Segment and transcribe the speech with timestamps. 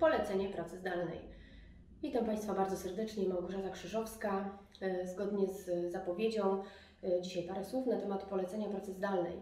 [0.00, 1.18] polecenie pracy zdalnej.
[2.02, 4.58] Witam Państwa bardzo serdecznie, Małgorzata Krzyżowska.
[4.80, 6.62] E, Zgodnie z zapowiedzią,
[7.04, 9.40] e, dzisiaj parę słów na temat polecenia pracy zdalnej.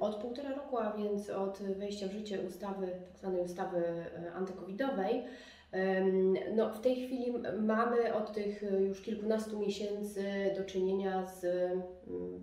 [0.00, 3.38] Od półtora roku, a więc od wejścia w życie ustawy, tzw.
[3.44, 5.22] ustawy e, antykowidowej,
[6.56, 10.24] no, w tej chwili mamy od tych już kilkunastu miesięcy
[10.56, 11.46] do czynienia z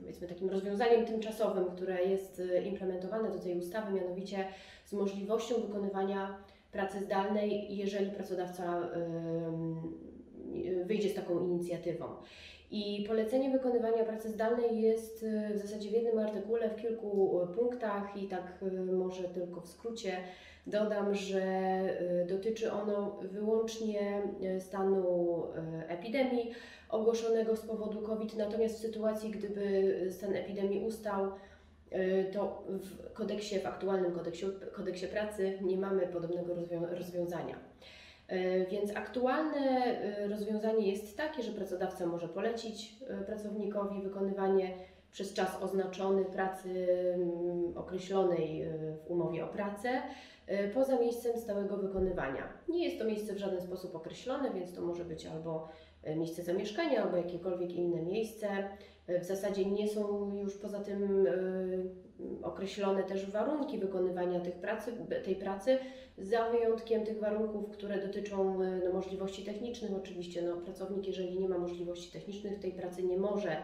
[0.02, 4.46] powiedzmy takim rozwiązaniem tymczasowym, które jest implementowane do tej ustawy, mianowicie
[4.86, 6.38] z możliwością wykonywania
[6.72, 8.90] pracy zdalnej, jeżeli pracodawca
[10.86, 12.06] wyjdzie z taką inicjatywą.
[12.72, 17.48] I polecenie wykonywania pracy zdalnej jest y, w zasadzie w jednym artykule, w kilku y,
[17.48, 20.18] punktach i tak y, może tylko w skrócie
[20.68, 21.44] dodam, że
[22.30, 24.22] dotyczy ono wyłącznie
[24.60, 25.04] stanu
[25.88, 26.52] epidemii
[26.90, 31.32] ogłoszonego z powodu COVID, natomiast w sytuacji, gdyby stan epidemii ustał,
[32.34, 37.56] to w kodeksie, w aktualnym kodeksie, kodeksie pracy nie mamy podobnego rozwią- rozwiązania.
[38.32, 39.86] Y, Więc aktualne
[40.24, 44.74] y, rozwiązanie jest takie, że pracodawca może polecić y, pracownikowi wykonywanie
[45.12, 49.90] przez czas oznaczony pracy mm, określonej y, w umowie o pracę
[50.50, 52.44] y, poza miejscem stałego wykonywania.
[52.70, 56.44] Nie jest to miejsce w żaden sposób określone, więc to może być albo y, miejsce
[56.44, 58.48] zamieszkania, albo jakiekolwiek inne miejsce.
[59.10, 64.94] Y, W zasadzie nie są już poza tym y, określone też warunki wykonywania tych pracy,
[65.24, 65.78] tej pracy,
[66.18, 69.92] za wyjątkiem tych warunków, które dotyczą no, możliwości technicznych.
[69.94, 73.58] Oczywiście no, pracownik, jeżeli nie ma możliwości technicznych, tej pracy nie może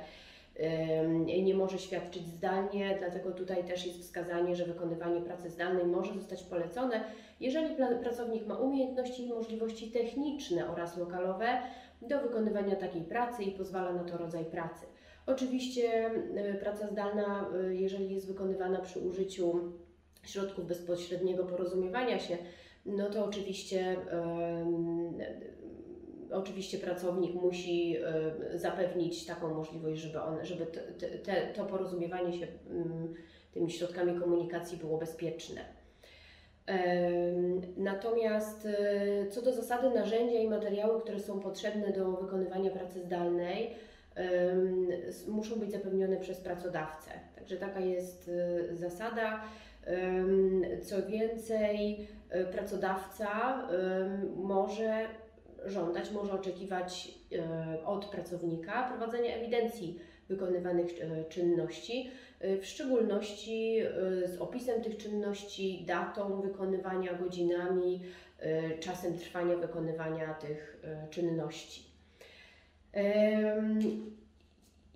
[1.44, 6.44] nie może świadczyć zdalnie, dlatego tutaj też jest wskazanie, że wykonywanie pracy zdalnej może zostać
[6.44, 7.04] polecone,
[7.40, 11.48] jeżeli pracownik ma umiejętności i możliwości techniczne oraz lokalowe
[12.02, 14.86] do wykonywania takiej pracy i pozwala na to rodzaj pracy.
[15.26, 16.12] Oczywiście
[16.56, 19.72] y, praca zdalna, y, jeżeli jest wykonywana przy użyciu
[20.24, 22.38] środków bezpośredniego porozumiewania się,
[22.86, 23.98] no to oczywiście
[26.32, 32.48] oczywiście pracownik musi e, zapewnić taką możliwość, żeby, on, żeby te, te, to porozumiewanie się
[33.52, 35.77] tymi środkami komunikacji było bezpieczne.
[37.78, 43.76] Natomiast e, co do zasady narzędzia i materiały, które są potrzebne do wykonywania pracy zdalnej,
[45.28, 47.12] muszą być zapewnione przez pracodawcę.
[47.36, 48.32] Także taka jest
[48.70, 49.44] e, zasada.
[50.84, 53.62] Co więcej, e, pracodawca
[54.36, 55.06] może
[55.66, 57.12] żądać, może oczekiwać
[57.86, 65.84] od pracownika prowadzenia ewidencji wykonywanych e, czynności, e, w szczególności e, z opisem tych czynności,
[65.88, 68.02] datą wykonywania, godzinami,
[68.80, 71.84] czasem trwania wykonywania tych czynności.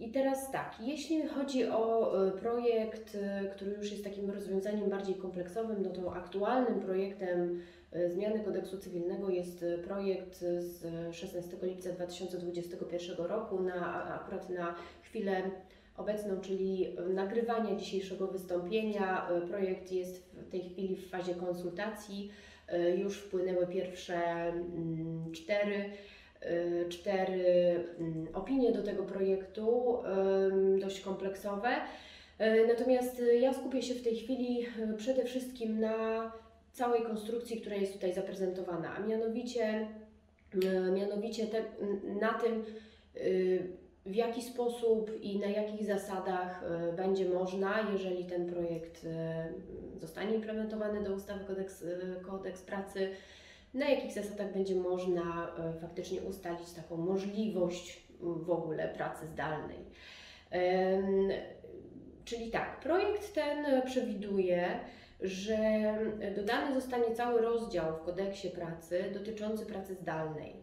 [0.01, 5.16] I teraz tak, jeśli chodzi o e, projekt, e, który już jest takim rozwiązaniem bardziej
[5.16, 10.85] kompleksowym, no to aktualnym projektem e, zmiany kodeksu cywilnego jest projekt z
[11.16, 15.41] 16 lipca 2021 roku, na, akurat na chwilę
[15.97, 19.28] obecną, czyli nagrywania dzisiejszego wystąpienia.
[19.47, 22.31] Projekt jest w tej chwili w fazie konsultacji.
[22.97, 25.90] Już wpłynęły pierwsze mm, cztery
[26.90, 27.44] cztery
[28.33, 29.97] opinie do tego projektu,
[30.79, 31.69] dość kompleksowe.
[32.41, 36.31] Y, Natomiast y, ja skupię się w tej chwili y, przede wszystkim na
[36.71, 39.87] całej konstrukcji, która jest tutaj zaprezentowana, a mianowicie,
[40.95, 41.63] mianowicie te,
[42.21, 42.63] na tym,
[44.05, 46.63] w jaki sposób i na jakich zasadach
[46.97, 49.05] będzie można, jeżeli ten projekt
[49.97, 51.85] zostanie implementowany do ustawy kodeks,
[52.27, 53.09] kodeks pracy,
[53.73, 59.79] na jakich zasadach będzie można e, faktycznie ustalić taką możliwość w ogóle pracy zdalnej.
[62.25, 64.79] Czyli tak, projekt ten przewiduje,
[65.21, 65.57] że
[66.35, 70.55] dodany zostanie cały rozdział w kodeksie pracy dotyczący pracy zdalnej.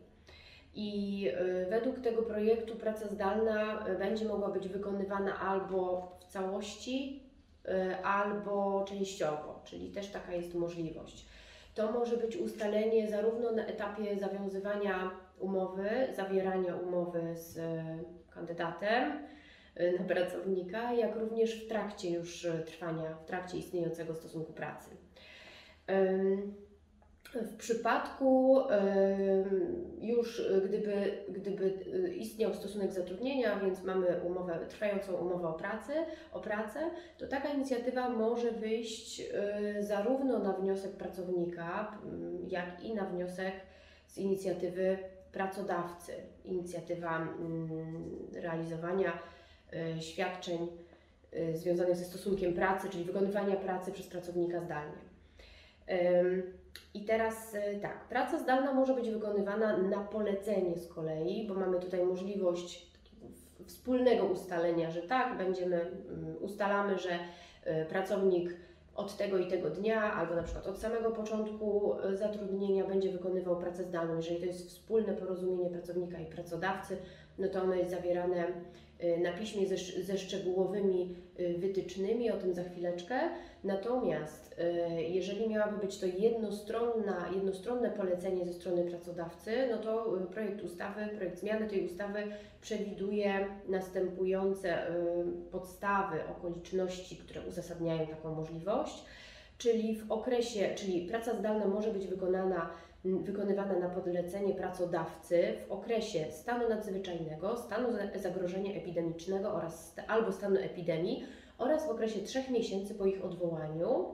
[0.74, 7.22] I e, według tego projektu praca zdalna będzie mogła być wykonywana albo w całości,
[7.68, 11.26] e, albo częściowo, czyli też taka jest możliwość.
[11.74, 17.84] To może być ustalenie zarówno na etapie zawiązywania umowy, zawierania umowy z e,
[18.30, 19.12] kandydatem
[19.74, 24.90] e, na pracownika, jak również w trakcie już e, trwania, w trakcie istniejącego stosunku pracy.
[27.34, 28.60] W przypadku
[30.00, 31.70] już gdyby, gdyby
[32.16, 35.92] istniał stosunek zatrudnienia, więc mamy umowę, trwającą umowę o pracę,
[36.32, 36.80] o pracę,
[37.18, 39.22] to taka inicjatywa może wyjść
[39.80, 41.98] zarówno na wniosek pracownika,
[42.48, 43.54] jak i na wniosek
[44.06, 44.98] z inicjatywy
[45.38, 46.12] pracodawcy.
[46.44, 49.18] Inicjatywa mm, realizowania
[49.72, 50.68] e, świadczeń
[51.32, 55.08] e, związanych ze stosunkiem pracy, czyli wykonywania pracy przez pracownika zdalnie.
[56.94, 61.80] I teraz y, tak, praca zdalna może być wykonywana na polecenie z kolei, bo mamy
[61.80, 62.92] tutaj możliwość
[63.66, 67.18] wspólnego ustalenia, że tak, będziemy, mm, ustalamy, że
[67.88, 68.56] pracownik
[68.98, 73.56] od tego i tego dnia, albo na przykład od samego początku y, zatrudnienia będzie wykonywał
[73.56, 74.16] pracę zdalną.
[74.16, 76.96] Jeżeli to jest wspólne porozumienie pracownika i pracodawcy,
[77.38, 78.46] no to ono jest zawierane
[79.02, 81.16] y, na piśmie ze, ze szczegółowymi
[81.58, 83.20] wytycznymi, o tym za chwileczkę.
[83.64, 90.26] Natomiast y, jeżeli miałaby być to jednostronna, jednostronne polecenie ze strony pracodawcy, no to y,
[90.26, 92.22] projekt ustawy, projekt zmiany tej ustawy
[92.60, 94.92] przewiduje następujące y,
[95.50, 99.04] podstawy, okoliczności, które uzasadniają taką możliwość.
[99.58, 102.70] Czyli w okresie, czyli praca zdalna może być wykonana,
[103.16, 110.56] wykonywana na podlecenie pracodawcy w okresie stanu nadzwyczajnego, stanu za- zagrożenia epidemicznego oraz albo stanu
[110.60, 111.26] epidemii
[111.58, 114.06] oraz w okresie trzech miesięcy po ich odwołaniu.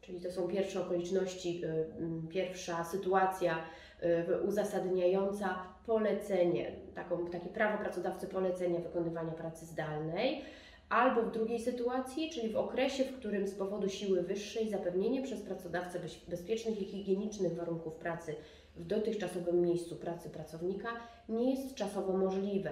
[0.00, 3.58] Czyli to są pierwsze okoliczności, y, pierwsza sytuacja
[4.02, 10.42] y, uzasadniająca polecenie, taką, takie prawo pracodawcy polecenia wykonywania pracy zdalnej.
[10.88, 15.40] Albo w drugiej sytuacji, czyli w okresie, w którym z powodu siły wyższej zapewnienie przez
[15.40, 18.34] pracodawcę bezpiecznych i higienicznych warunków pracy
[18.76, 20.88] w dotychczasowym miejscu pracy pracownika
[21.28, 22.70] nie jest czasowo możliwe.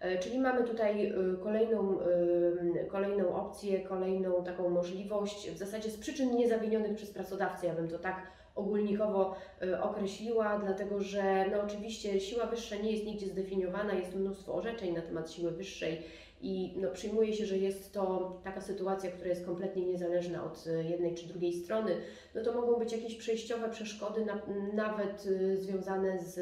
[0.00, 5.96] E, Czyli mamy tutaj y, kolejną, y, kolejną opcję, kolejną taką możliwość, w zasadzie z
[5.96, 9.36] przyczyn niezawinionych przez pracodawcę, ja bym to tak ogólnikowo
[9.82, 15.02] określiła, dlatego że no oczywiście siła wyższa nie jest nigdzie zdefiniowana, jest mnóstwo orzeczeń na
[15.02, 16.02] temat siły wyższej
[16.40, 20.84] i no, przyjmuje się, że jest to taka sytuacja, która jest kompletnie niezależna od y,
[20.84, 21.96] jednej czy drugiej strony,
[22.34, 24.40] no to mogą być jakieś przejściowe przeszkody, na,
[24.74, 26.40] nawet y, związane z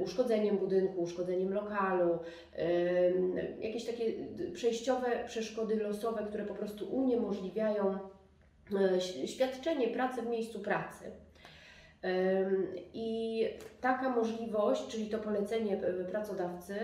[0.00, 2.18] uszkodzeniem budynku, uszkodzeniem lokalu,
[3.60, 4.12] jakieś takie
[4.52, 7.98] przejściowe przeszkody losowe, które po prostu uniemożliwiają
[8.96, 11.04] ś- świadczenie pracy w miejscu pracy.
[12.94, 13.44] I
[13.80, 15.80] taka możliwość, czyli to polecenie
[16.10, 16.74] pracodawcy,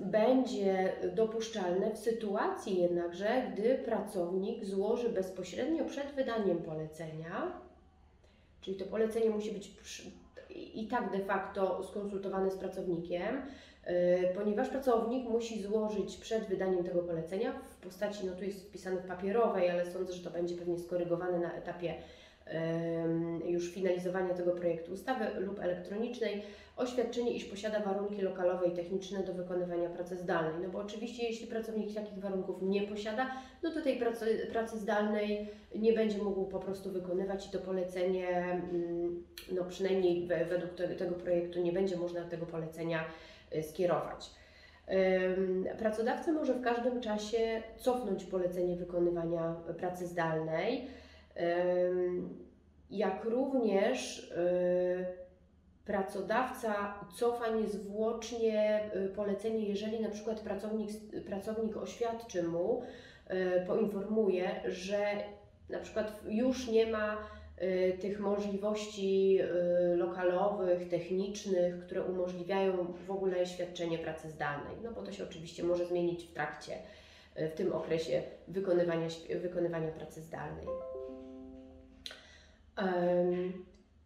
[0.00, 7.60] będzie dopuszczalne w sytuacji jednakże, gdy pracownik złoży bezpośrednio przed wydaniem polecenia,
[8.60, 9.72] czyli to polecenie musi być
[10.74, 13.42] i tak de facto skonsultowane z pracownikiem,
[13.86, 13.92] yy,
[14.34, 19.06] ponieważ pracownik musi złożyć przed wydaniem tego polecenia w postaci, no tu jest wpisane w
[19.06, 21.94] papierowej, ale sądzę, że to będzie pewnie skorygowane na etapie
[23.46, 26.42] już finalizowania tego projektu ustawy lub elektronicznej,
[26.76, 30.62] oświadczenie, iż posiada warunki lokalowe i techniczne do wykonywania pracy zdalnej.
[30.62, 33.30] No bo oczywiście, jeśli pracownik takich warunków nie posiada,
[33.62, 38.28] no to tej pracy, pracy zdalnej nie będzie mógł po prostu wykonywać i to polecenie,
[38.28, 43.04] mm, no przynajmniej we- według te, tego projektu, nie będzie można tego polecenia
[43.56, 44.30] y, skierować.
[45.78, 50.88] Pracodawca może w każdym czasie cofnąć polecenie wykonywania pracy zdalnej,
[52.90, 55.25] jak również y,
[55.86, 60.90] pracodawca cofa niezwłocznie y, polecenie, jeżeli na przykład pracownik,
[61.26, 62.82] pracownik oświadczy mu,
[63.30, 65.16] y, poinformuje, że
[65.68, 67.16] na przykład już nie ma
[67.62, 69.38] y, tych możliwości
[69.96, 74.76] lokalowych, technicznych, które umożliwiają w ogóle świadczenie pracy zdalnej.
[74.82, 76.72] No bo to się oczywiście może zmienić w trakcie,
[77.36, 79.08] w tym okresie wykonywania,
[79.42, 80.66] wykonywania pracy zdalnej.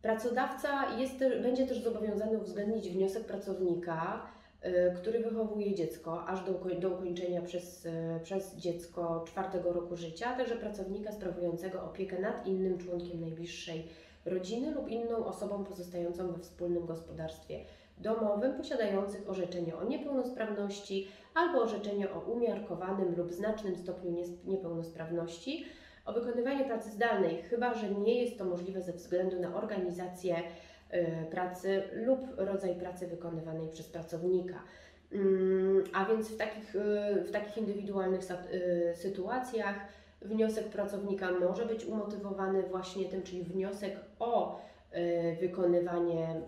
[0.02, 4.26] Pracodawca jest, będzie też zobowiązany uwzględnić wniosek pracownika,
[4.64, 7.90] y, który wychowuje dziecko aż do, do ukończenia przez, y,
[8.22, 13.88] przez dziecko czwartego roku życia, także pracownika sprawującego opiekę nad innym członkiem najbliższej
[14.24, 17.64] rodziny lub inną osobą pozostającą we wspólnym gospodarstwie
[17.98, 24.12] domowym, posiadających orzeczenie o niepełnosprawności albo orzeczenie o umiarkowanym lub znacznym stopniu
[24.44, 25.64] niepełnosprawności,
[26.04, 31.06] o wykonywanie pracy zdalnej, chyba że nie jest to możliwe ze względu na organizację y,
[31.30, 34.62] pracy lub rodzaj pracy wykonywanej przez pracownika.
[35.12, 38.20] Mm, A więc w takich, y, w takich indywidualnych
[38.52, 39.76] y, sytuacjach
[40.22, 44.60] wniosek pracownika może być umotywowany właśnie tym, czyli wniosek o
[45.40, 46.40] wykonywanie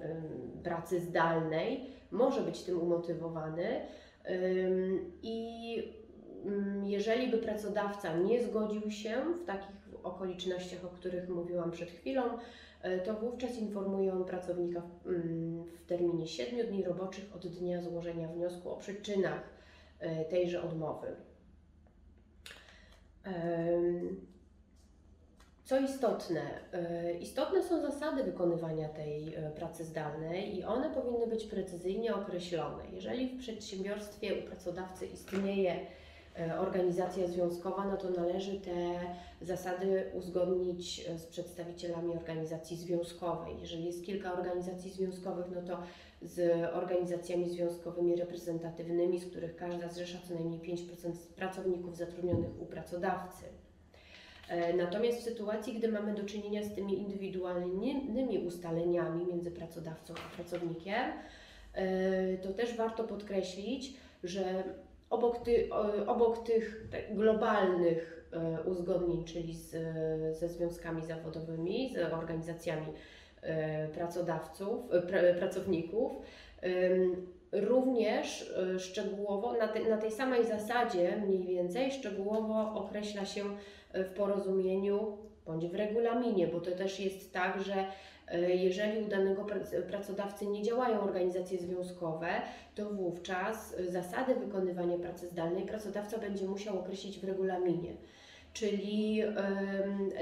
[0.62, 3.80] pracy zdalnej może być tym umotywowany.
[5.22, 6.01] I
[6.84, 12.22] jeżeli by pracodawca nie zgodził się w takich okolicznościach, o których mówiłam przed chwilą,
[12.82, 18.28] e, to wówczas informuje on pracownika w, mm, terminie 7 dni roboczych od dnia złożenia
[18.28, 19.42] wniosku o przyczynach
[19.98, 21.16] e, tejże odmowy.
[25.64, 26.40] Co istotne,
[26.72, 32.84] e, istotne są zasady wykonywania tej pracy zdalnej i one powinny być precyzyjnie określone.
[32.92, 35.86] Jeżeli w przedsiębiorstwie u pracodawcy istnieje
[36.58, 39.00] organizacja związkowa, no to należy te
[39.40, 43.54] zasady uzgodnić e, z przedstawicielami organizacji związkowej.
[43.60, 45.82] Jeżeli jest kilka organizacji związkowych, no to
[46.22, 53.44] z organizacjami związkowymi reprezentatywnymi, z których każda zrzesza co najmniej 5% pracowników zatrudnionych u pracodawcy.
[54.48, 60.36] E, Natomiast w sytuacji, gdy mamy do czynienia z tymi indywidualnymi ustaleniami między pracodawcą a
[60.36, 61.12] pracownikiem,
[61.74, 64.64] e, to też warto podkreślić, że
[65.12, 65.68] obok, ty,
[66.06, 69.70] obok tych tak globalnych e, uzgodnień, czyli z,
[70.38, 72.86] ze związkami zawodowymi, z organizacjami
[73.42, 76.12] e, pracodawców, e, pra, pracowników,
[77.52, 83.44] również szczegółowo, na, te, na tej samej zasadzie mniej więcej, szczegółowo określa się
[83.94, 87.74] w porozumieniu bądź w regulaminie, bo to też jest tak, że
[88.48, 92.28] jeżeli u danego prac- pracodawcy nie działają organizacje związkowe,
[92.74, 97.92] to wówczas e, zasady wykonywania pracy zdalnej pracodawca będzie musiał określić w regulaminie.
[98.52, 99.22] Czyli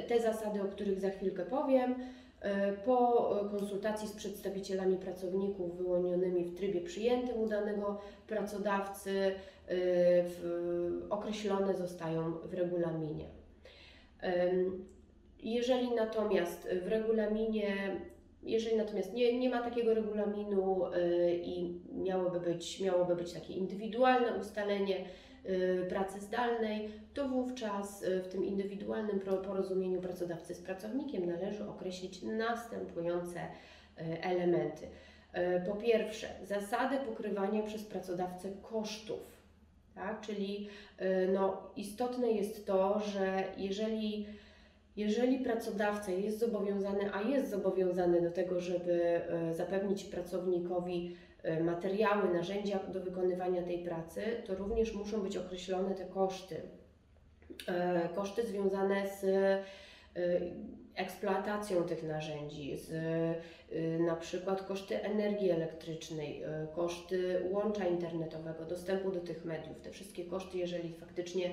[0.09, 1.95] te zasady, o których za chwilkę powiem,
[2.41, 9.35] e, po e, konsultacji z przedstawicielami pracowników wyłonionymi w trybie przyjętym u danego pracodawcy, e,
[11.11, 13.25] określone zostają w regulaminie.
[15.43, 17.97] Jeżeli natomiast w regulaminie,
[18.43, 24.35] jeżeli natomiast nie, nie ma takiego regulaminu y, i miałoby być, miałoby być takie indywidualne
[24.35, 25.05] ustalenie
[25.47, 32.23] y, pracy zdalnej, to wówczas y, w tym indywidualnym porozumieniu pracodawcy z pracownikiem należy określić
[32.23, 33.41] następujące
[34.23, 34.87] elementy.
[35.67, 39.43] Po pierwsze, zasady pokrywania przez pracodawcę kosztów.
[39.95, 40.21] Tak?
[40.21, 40.69] Czyli
[41.35, 44.27] no, istotne jest to, że jeżeli
[44.97, 52.35] jeżeli pracodawca jest zobowiązany, a jest zobowiązany do tego, żeby e, zapewnić pracownikowi e, materiały,
[52.35, 56.57] narzędzia do wykonywania tej pracy, to również muszą być określone te koszty.
[57.69, 59.27] E, Koszty związane z
[60.95, 62.93] eksploatacją tych narzędzi, z
[64.07, 66.43] na przykład koszty energii elektrycznej,
[66.75, 69.81] koszty łącza internetowego, dostępu do tych mediów.
[69.81, 71.51] Te wszystkie koszty, jeżeli faktycznie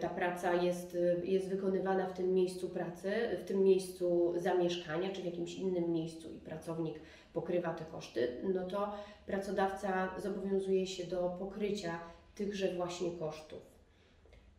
[0.00, 5.22] ta praca jest, e, jest wykonywana w tym miejscu pracy, w tym miejscu zamieszkania, czy
[5.22, 7.00] w jakimś innym miejscu i pracownik
[7.32, 8.92] pokrywa te koszty, no to
[9.26, 12.00] pracodawca zobowiązuje się do pokrycia
[12.34, 13.62] tychże właśnie kosztów.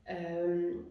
[0.06, 0.86] Em,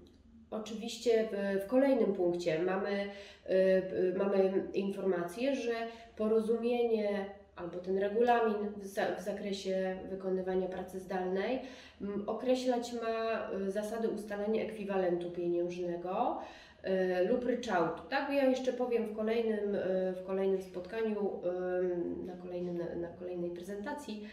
[0.54, 5.72] Oczywiście w, w kolejnym punkcie mamy, y, y, mamy informację, że
[6.16, 11.60] porozumienie albo ten regulamin w, za, w zakresie wykonywania pracy zdalnej
[12.26, 16.40] określać ma y, zasady ustalania ekwiwalentu pieniężnego
[16.84, 18.02] y, lub ryczałtu.
[18.10, 21.40] Tak, ja jeszcze powiem w kolejnym, y, w kolejnym spotkaniu,
[22.26, 24.28] na, kolejnym, na, kolejnej prezentacji.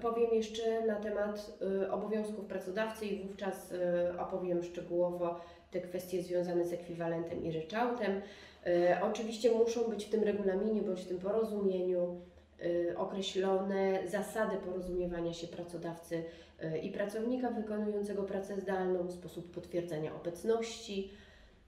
[0.00, 1.58] Powiem jeszcze na temat
[1.90, 3.74] obowiązków pracodawcy i wówczas
[4.18, 5.40] opowiem szczegółowo
[5.70, 8.20] te kwestie związane z ekwiwalentem i ryczałtem.
[8.66, 12.20] Y, Oczywiście muszą być w tym regulaminie bądź w tym porozumieniu
[12.64, 16.24] y, określone zasady porozumiewania się pracodawcy
[16.64, 21.10] y, i pracownika wykonującego pracę zdalną, sposób potwierdzenia obecności,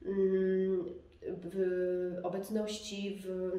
[0.06, 0.84] mm,
[1.26, 3.52] w obecności w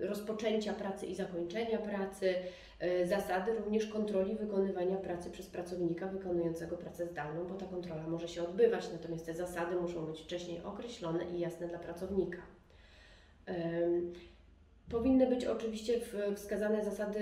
[0.00, 2.34] rozpoczęcia pracy i zakończenia pracy,
[2.80, 8.28] e, zasady również kontroli wykonywania pracy przez pracownika wykonującego pracę zdalną, bo ta kontrola może
[8.28, 12.55] się odbywać, natomiast te zasady muszą być wcześniej określone i jasne dla pracownika.
[14.90, 16.00] Powinny być oczywiście
[16.36, 17.18] wskazane zasady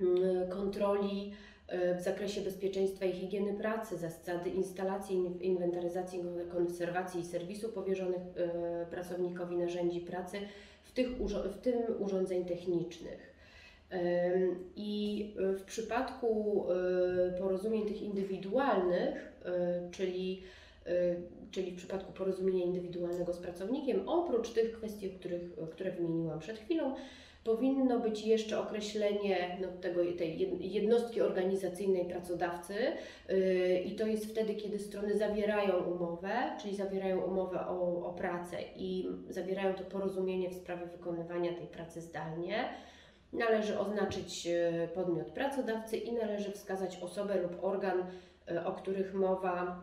[0.00, 1.32] mm, kontroli
[1.68, 6.20] e, w zakresie bezpieczeństwa i higieny pracy, zasady instalacji, in- inwentaryzacji,
[6.52, 10.36] konserwacji i serwisu powierzonych e, pracownikowi narzędzi pracy,
[10.82, 11.08] w, tych,
[11.52, 13.30] w tym urządzeń technicznych.
[14.76, 19.32] I w przypadku e, porozumień tych indywidualnych,
[19.90, 20.42] czyli,
[21.50, 26.94] czyli w przypadku porozumienia indywidualnego z pracownikiem, oprócz tych kwestii, których, które wymieniłam przed chwilą,
[27.44, 32.74] powinno być jeszcze określenie no, tego, tej jed- jednostki organizacyjnej pracodawcy
[33.28, 36.30] yy, i to jest wtedy, kiedy strony zawierają umowę,
[36.62, 42.00] czyli zawierają umowę o, o pracę i zawierają to porozumienie w sprawie wykonywania tej pracy
[42.00, 42.68] zdalnie.
[43.32, 47.98] Należy oznaczyć yy, podmiot pracodawcy i należy wskazać osobę lub organ,
[48.50, 49.82] yy, o których mowa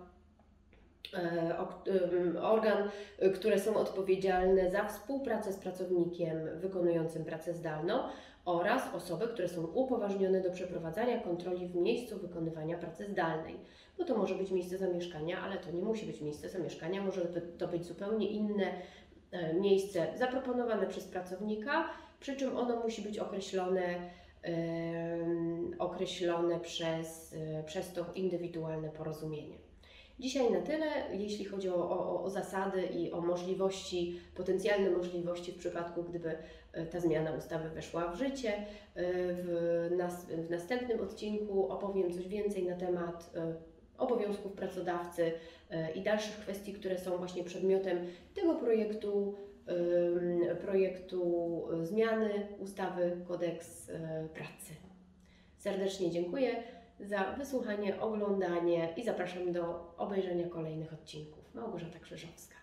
[2.41, 2.89] organ,
[3.23, 7.99] y, które są odpowiedzialne za współpracę z pracownikiem wykonującym pracę zdalną
[8.45, 13.55] oraz osoby, które są upoważnione do przeprowadzania kontroli w miejscu wykonywania pracy zdalnej.
[13.97, 17.21] Bo to może być miejsce zamieszkania, ale to nie musi być miejsce zamieszkania, może
[17.57, 18.65] to być zupełnie inne
[19.31, 23.99] e, miejsce zaproponowane przez pracownika, przy czym ono musi być określone
[25.79, 29.66] określone przez, e, przez to indywidualne porozumienie.
[30.19, 35.57] Dzisiaj na tyle, jeśli chodzi o, o, o zasady i o możliwości, potencjalne możliwości w
[35.57, 36.35] przypadku, gdyby
[36.73, 38.53] e, ta zmiana ustawy weszła w życie.
[38.53, 38.63] E,
[39.33, 43.55] W, nas, w następnym odcinku opowiem coś więcej na temat e,
[43.97, 45.31] obowiązków pracodawcy
[45.95, 47.97] i dalszych kwestii, które są właśnie przedmiotem
[48.33, 49.35] tego projektu,
[50.61, 53.91] projektu zmiany ustawy Kodeks
[54.33, 54.73] Pracy.
[55.57, 56.63] Serdecznie dziękuję
[56.99, 61.55] za wysłuchanie, oglądanie i zapraszam do obejrzenia kolejnych odcinków.
[61.55, 62.56] Małgorzata Krzyżowska.